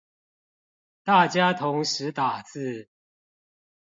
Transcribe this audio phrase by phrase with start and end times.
[1.03, 2.89] 大家同時打字